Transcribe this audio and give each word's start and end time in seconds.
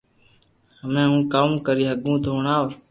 ھمي 0.81 1.03
ھو 1.09 1.17
ڪاو 1.33 1.49
ڪري 1.65 1.85
ھگو 1.91 2.13
تو 2.23 2.29
ھڻاو 2.37 2.65